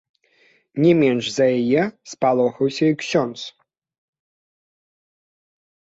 [0.83, 3.41] Не менш за яе спалохаўся і ксёндз.